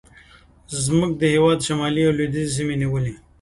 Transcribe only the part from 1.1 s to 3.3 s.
د هېواد شمالي او لوېدیځې سیمې ونیولې.